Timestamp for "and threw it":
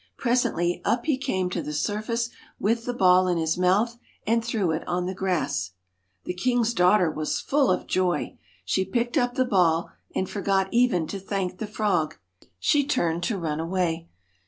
4.25-4.83